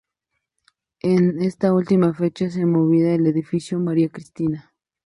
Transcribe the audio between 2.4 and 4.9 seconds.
se movió al edificio María Cristina.